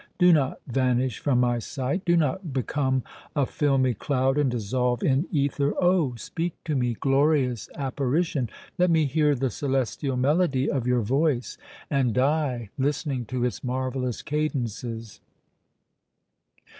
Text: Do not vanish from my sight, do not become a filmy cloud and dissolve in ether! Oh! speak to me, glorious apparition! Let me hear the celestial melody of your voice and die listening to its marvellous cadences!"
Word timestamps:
Do 0.17 0.33
not 0.33 0.59
vanish 0.65 1.19
from 1.19 1.39
my 1.41 1.59
sight, 1.59 2.03
do 2.05 2.17
not 2.17 2.51
become 2.51 3.03
a 3.35 3.45
filmy 3.45 3.93
cloud 3.93 4.35
and 4.39 4.49
dissolve 4.49 5.03
in 5.03 5.27
ether! 5.31 5.75
Oh! 5.79 6.15
speak 6.15 6.55
to 6.65 6.73
me, 6.75 6.95
glorious 6.95 7.69
apparition! 7.75 8.49
Let 8.79 8.89
me 8.89 9.05
hear 9.05 9.35
the 9.35 9.51
celestial 9.51 10.17
melody 10.17 10.67
of 10.71 10.87
your 10.87 11.01
voice 11.01 11.55
and 11.87 12.15
die 12.15 12.71
listening 12.79 13.25
to 13.25 13.45
its 13.45 13.63
marvellous 13.63 14.23
cadences!" 14.23 15.21